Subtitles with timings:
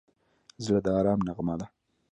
[0.63, 1.67] زړه د ارام نغمه ده.